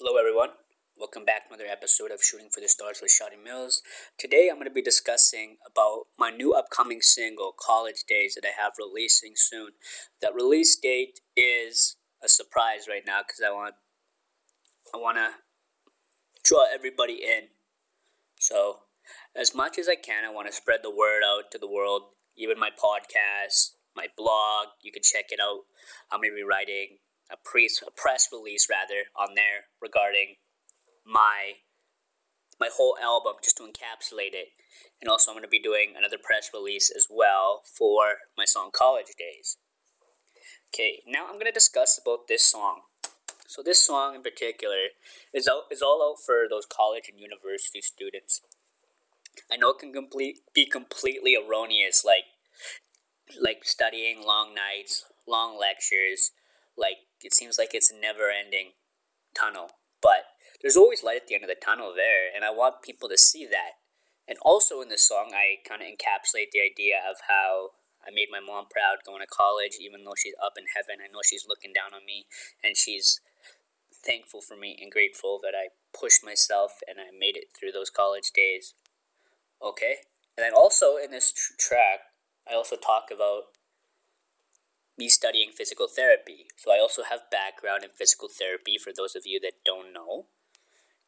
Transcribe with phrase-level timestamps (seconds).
[0.00, 0.50] Hello, everyone.
[0.96, 3.82] Welcome back to another episode of Shooting for the Stars with Shotty Mills.
[4.16, 8.62] Today, I'm going to be discussing about my new upcoming single, "College Days," that I
[8.62, 9.72] have releasing soon.
[10.22, 13.74] That release date is a surprise right now because I want
[14.94, 15.30] I want to
[16.44, 17.48] draw everybody in.
[18.38, 18.82] So,
[19.34, 22.14] as much as I can, I want to spread the word out to the world.
[22.36, 25.62] Even my podcast, my blog, you can check it out.
[26.12, 26.98] I'm going to be writing
[27.30, 30.36] a press a press release rather on there regarding
[31.04, 31.64] my
[32.60, 34.48] my whole album just to encapsulate it.
[35.00, 38.70] And also I'm going to be doing another press release as well for my song
[38.72, 39.56] College Days.
[40.74, 42.82] Okay, now I'm going to discuss about this song.
[43.46, 44.92] So this song in particular
[45.32, 48.42] is out, is all out for those college and university students.
[49.50, 52.24] I know it can complete be completely erroneous like
[53.40, 56.32] like studying long nights, long lectures,
[56.76, 58.72] like it seems like it's a never ending
[59.34, 59.68] tunnel.
[60.02, 60.26] But
[60.62, 63.18] there's always light at the end of the tunnel there, and I want people to
[63.18, 63.78] see that.
[64.26, 67.70] And also in this song, I kind of encapsulate the idea of how
[68.06, 71.02] I made my mom proud going to college, even though she's up in heaven.
[71.02, 72.26] I know she's looking down on me,
[72.62, 73.20] and she's
[74.04, 77.90] thankful for me and grateful that I pushed myself and I made it through those
[77.90, 78.74] college days.
[79.62, 79.96] Okay?
[80.36, 82.00] And then also in this tr- track,
[82.48, 83.50] I also talk about
[84.98, 86.46] me studying physical therapy.
[86.56, 90.26] So I also have background in physical therapy for those of you that don't know.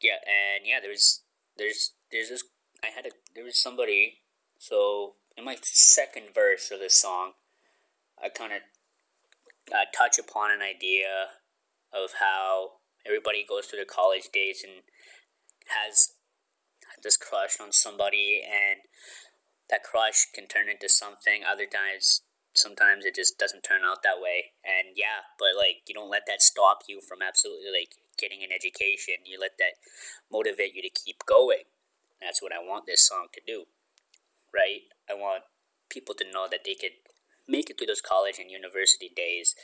[0.00, 1.22] Yeah, and yeah, there's
[1.58, 2.44] there's there's this
[2.82, 4.20] I had a there was somebody
[4.58, 7.32] so in my second verse of this song,
[8.22, 8.60] I kind of
[9.72, 11.40] uh, touch upon an idea
[11.92, 12.72] of how
[13.06, 14.82] everybody goes through their college days and
[15.68, 16.12] has
[17.02, 18.80] this crush on somebody and
[19.70, 22.22] that crush can turn into something other times
[22.54, 24.52] sometimes it just doesn't turn out that way.
[24.64, 28.52] And yeah, but like you don't let that stop you from absolutely like getting an
[28.54, 29.24] education.
[29.24, 29.78] You let that
[30.30, 31.68] motivate you to keep going.
[32.20, 33.64] That's what I want this song to do.
[34.54, 34.90] Right?
[35.08, 35.44] I want
[35.88, 36.98] people to know that they could
[37.48, 39.54] make it through those college and university days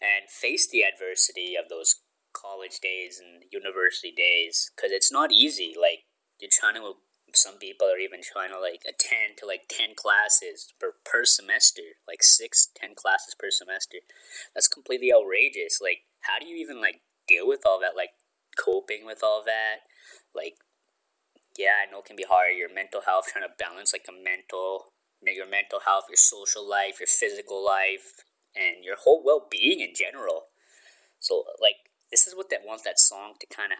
[0.00, 2.02] and face the adversity of those
[2.32, 5.74] college days and university days because it's not easy.
[5.78, 6.04] Like
[6.40, 6.94] you're trying to
[7.36, 11.82] some people are even trying to like attend to like 10 classes per, per semester
[12.08, 13.98] like six, ten classes per semester.
[14.54, 15.80] That's completely outrageous.
[15.80, 17.96] Like how do you even like deal with all that?
[17.96, 18.10] Like
[18.58, 19.86] coping with all that?
[20.34, 20.56] Like
[21.58, 22.56] yeah i know it can be hard.
[22.56, 24.92] Your mental health trying to balance like a mental
[25.22, 28.22] your mental health your social life your physical life
[28.54, 30.48] and your whole well-being in general.
[31.18, 33.78] So like this is what that wants that song to kind of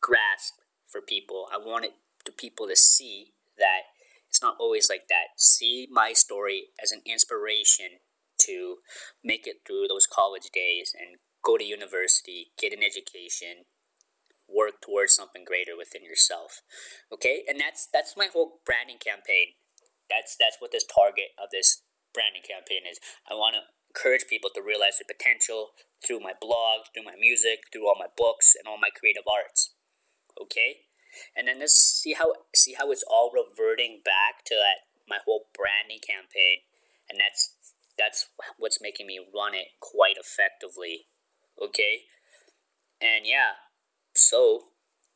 [0.00, 0.54] grasp
[0.86, 1.46] for people.
[1.52, 1.94] I want it
[2.24, 3.90] to people to see that
[4.28, 5.36] it's not always like that.
[5.36, 7.98] See my story as an inspiration
[8.46, 8.76] to
[9.22, 13.66] make it through those college days and go to university, get an education,
[14.48, 16.62] work towards something greater within yourself.
[17.12, 17.42] Okay?
[17.48, 19.58] And that's that's my whole branding campaign.
[20.08, 21.82] That's that's what this target of this
[22.14, 22.98] branding campaign is.
[23.30, 25.74] I want to encourage people to realize their potential
[26.06, 29.74] through my blog, through my music, through all my books and all my creative arts.
[30.40, 30.89] Okay?
[31.36, 35.46] And then let's see how see how it's all reverting back to that my whole
[35.54, 36.62] branding campaign,
[37.08, 37.54] and that's
[37.98, 38.28] that's
[38.58, 41.06] what's making me run it quite effectively.
[41.60, 42.06] Okay,
[43.00, 43.60] and yeah,
[44.14, 44.70] so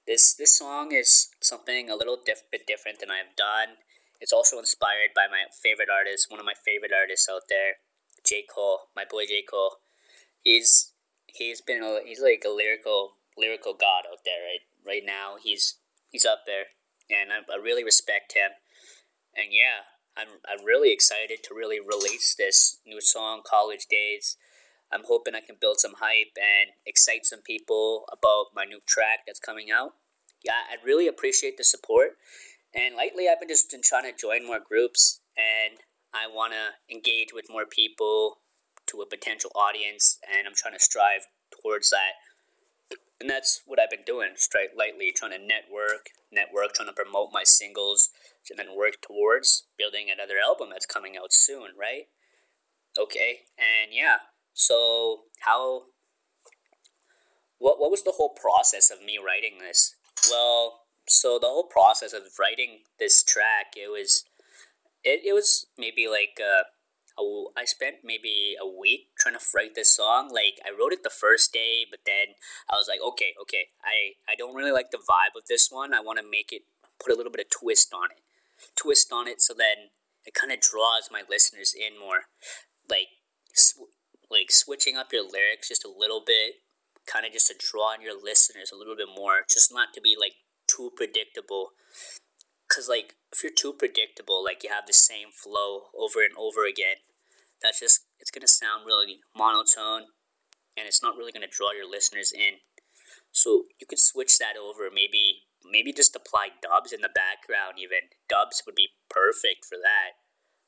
[0.06, 3.76] this this song is something a little diff- bit different than I've done.
[4.21, 7.81] It's also inspired by my favorite artist, one of my favorite artists out there,
[8.25, 9.78] J Cole, my boy J Cole.
[10.43, 10.93] He's
[11.26, 15.37] he's been a, he's like a lyrical lyrical god out there right right now.
[15.43, 15.76] He's
[16.14, 16.70] he's up there,
[17.10, 18.54] and I, I really respect him.
[19.34, 24.38] And yeah, I'm I'm really excited to really release this new song, College Days.
[24.92, 29.26] I'm hoping I can build some hype and excite some people about my new track
[29.26, 29.94] that's coming out.
[30.44, 32.14] Yeah, I'd really appreciate the support.
[32.72, 35.81] And lately, I've been just been trying to join more groups, and
[36.14, 38.38] I want to engage with more people
[38.86, 42.22] to a potential audience, and I'm trying to strive towards that
[43.25, 47.31] and that's what I've been doing, straight lightly, trying to network, network, trying to promote
[47.32, 48.11] my singles,
[48.50, 52.09] and then work towards building another album that's coming out soon, right?
[52.99, 54.17] Okay, and yeah,
[54.53, 55.85] so how,
[57.56, 59.94] what, what was the whole process of me writing this?
[60.31, 64.25] Well, so the whole process of writing this track, it was,
[65.03, 66.65] it, it was maybe like, uh,
[67.64, 70.28] I spent maybe a week trying to write this song.
[70.28, 72.37] Like I wrote it the first day, but then
[72.70, 75.94] I was like, okay, okay, I I don't really like the vibe of this one.
[75.94, 76.62] I want to make it
[77.00, 78.22] put a little bit of twist on it,
[78.76, 79.90] twist on it, so then
[80.26, 82.28] it kind of draws my listeners in more.
[82.88, 83.08] Like
[83.55, 83.88] sw-
[84.31, 86.60] like switching up your lyrics just a little bit,
[87.06, 90.00] kind of just to draw in your listeners a little bit more, just not to
[90.00, 90.34] be like
[90.69, 91.70] too predictable.
[92.69, 96.64] Cause like if you're too predictable, like you have the same flow over and over
[96.64, 97.02] again,
[97.60, 100.14] that's just it's gonna sound really monotone,
[100.78, 102.62] and it's not really gonna draw your listeners in.
[103.32, 107.75] So you could switch that over, maybe maybe just apply dubs in the background.
[107.82, 110.14] Even dubs would be perfect for that.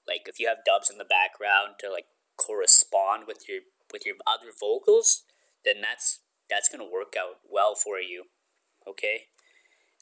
[0.09, 3.61] Like if you have dubs in the background to like correspond with your
[3.93, 5.23] with your other vocals,
[5.65, 6.19] then that's
[6.51, 8.25] that's gonna work out well for you.
[8.89, 9.31] Okay?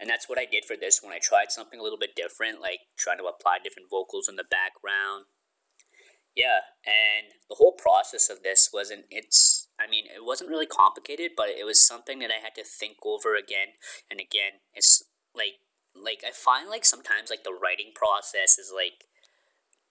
[0.00, 1.12] And that's what I did for this one.
[1.12, 4.44] I tried something a little bit different, like trying to apply different vocals in the
[4.50, 5.26] background.
[6.34, 11.32] Yeah, and the whole process of this wasn't it's I mean, it wasn't really complicated,
[11.36, 13.78] but it was something that I had to think over again
[14.10, 14.62] and again.
[14.74, 15.04] It's
[15.34, 15.62] like
[15.94, 19.06] like I find like sometimes like the writing process is like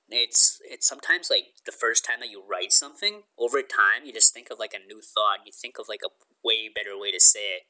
[0.09, 4.33] it's it's sometimes like the first time that you write something over time you just
[4.33, 6.11] think of like a new thought you think of like a
[6.43, 7.63] way better way to say it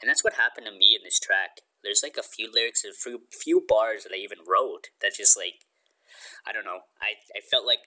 [0.00, 2.94] and that's what happened to me in this track there's like a few lyrics and
[2.94, 5.66] few, few bars that i even wrote that just like
[6.46, 7.80] i don't know i, I felt like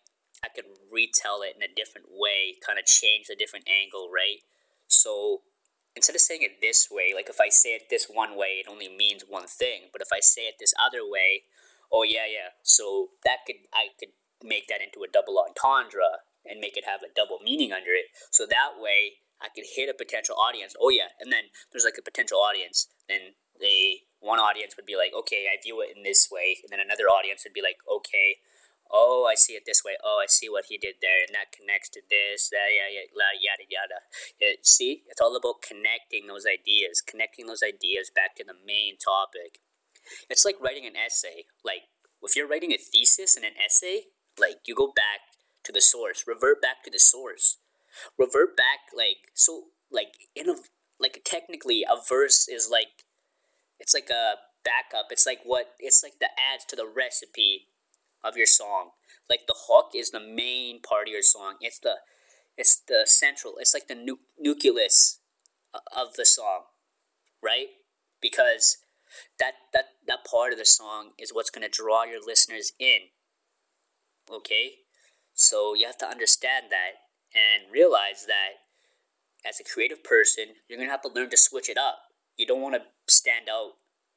[0.44, 4.42] i could retell it in a different way kind of change a different angle right
[4.88, 5.42] so
[5.96, 8.70] instead of saying it this way like if i say it this one way it
[8.70, 11.44] only means one thing but if i say it this other way
[11.94, 12.58] oh yeah, yeah.
[12.64, 14.10] So that could I could
[14.42, 18.12] make that into a double entendre and make it have a double meaning under it.
[18.32, 20.74] So that way I could hit a potential audience.
[20.82, 22.90] Oh yeah, and then there's like a potential audience.
[23.08, 26.72] Then they one audience would be like, okay, I view it in this way, and
[26.72, 28.40] then another audience would be like, okay,
[28.94, 29.98] oh, I see it this way.
[30.04, 32.50] Oh, I see what he did there, and that connects to this.
[32.50, 34.00] That yeah, yeah, yada yada.
[34.40, 38.96] It, see, it's all about connecting those ideas, connecting those ideas back to the main
[38.98, 39.60] topic.
[40.30, 41.46] It's like writing an essay.
[41.66, 41.90] Like
[42.22, 46.24] if you're writing a thesis and an essay, like you go back to the source,
[46.28, 47.58] revert back to the source,
[48.18, 50.56] revert back like so like in a
[51.00, 53.03] like technically a verse is like
[53.84, 55.08] it's like a backup.
[55.12, 57.68] It's like what it's like the adds to the recipe
[58.24, 58.92] of your song.
[59.30, 61.58] Like the hook is the main part of your song.
[61.60, 61.98] It's the
[62.58, 63.56] it's the central.
[63.60, 65.20] It's like the nu- nucleus
[65.74, 66.64] of the song,
[67.44, 67.68] right?
[68.22, 68.78] Because
[69.38, 73.12] that that that part of the song is what's going to draw your listeners in
[74.32, 74.72] okay
[75.34, 78.66] so you have to understand that and realize that
[79.48, 82.46] as a creative person you're going to have to learn to switch it up you
[82.46, 83.74] don't want to stand out.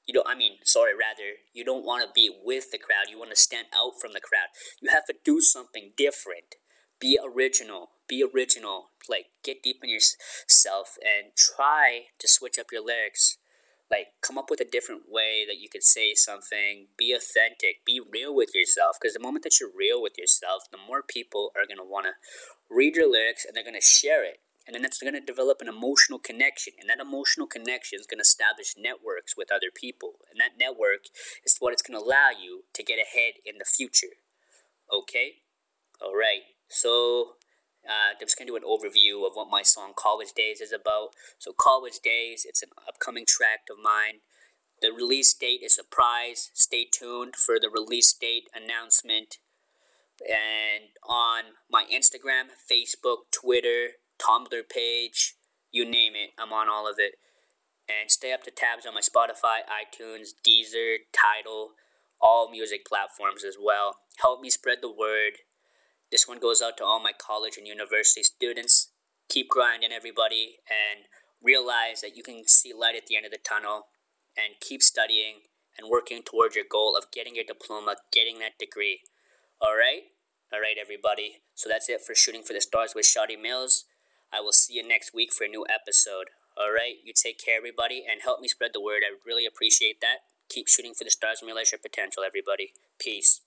[0.07, 3.11] You don't i mean sorry rather you don't want to be with the crowd.
[3.11, 4.49] You want to stand out from the crowd.
[4.81, 6.57] You have to do something different.
[7.01, 8.91] Be original be original.
[9.09, 13.39] Like get deep in yourself and try to switch up your lyrics.
[13.91, 16.89] Like come up with a different way that you could say something.
[16.97, 20.79] Be authentic be real with yourself because the moment that you're real with yourself the
[20.79, 22.13] more people are going to want to
[22.69, 25.59] read your lyrics and they're going to share it and then it's going to develop
[25.61, 30.15] an emotional connection and that emotional connection is going to establish networks with other people
[30.31, 31.07] and that network
[31.45, 34.21] is what it's going to allow you to get ahead in the future
[34.93, 35.43] okay
[36.01, 37.37] all right so
[37.87, 40.73] uh, I'm just going to do an overview of what my song College Days is
[40.73, 41.11] about.
[41.39, 44.27] So, College Days, it's an upcoming track of mine.
[44.83, 46.51] The release date is surprise.
[46.53, 49.39] Stay tuned for the release date announcement.
[50.29, 55.35] And on my Instagram, Facebook, Twitter, Tumblr page,
[55.73, 57.15] you name it, I'm on all of it.
[57.89, 61.71] And stay up to tabs on my Spotify, iTunes, Deezer, Tidal,
[62.21, 63.99] all music platforms as well.
[64.19, 65.39] Help me spread the word
[66.11, 68.91] this one goes out to all my college and university students.
[69.29, 71.07] Keep grinding, everybody, and
[71.43, 73.89] realize that you can see light at the end of the tunnel
[74.37, 79.01] and keep studying and working towards your goal of getting your diploma, getting that degree.
[79.61, 80.03] All right?
[80.53, 81.43] All right, everybody.
[81.55, 83.85] So that's it for Shooting for the Stars with Shoddy Mills.
[84.33, 86.29] I will see you next week for a new episode.
[86.57, 86.97] All right?
[87.05, 89.03] You take care, everybody, and help me spread the word.
[89.05, 90.25] I really appreciate that.
[90.49, 92.73] Keep shooting for the stars and realize your potential, everybody.
[92.99, 93.41] Peace.